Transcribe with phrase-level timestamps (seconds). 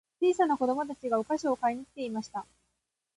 [0.19, 2.43] 小さな子供たちがお菓子を買いに来ていました。